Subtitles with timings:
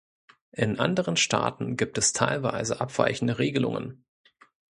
[0.53, 4.03] In anderen Staaten gibt es teilweise abweichende Regelungen.